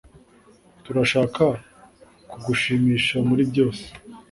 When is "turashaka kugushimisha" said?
0.83-3.15